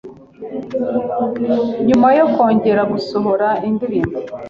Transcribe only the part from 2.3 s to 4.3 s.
kongera gusohora indirimbo